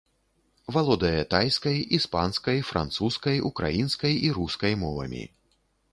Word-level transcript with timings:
Валодае 0.75 1.21
тайскай, 1.33 1.77
іспанскай, 1.99 2.63
французскай, 2.71 3.37
украінскай 3.53 4.13
і 4.27 4.33
рускай 4.39 4.73
мовамі. 4.87 5.23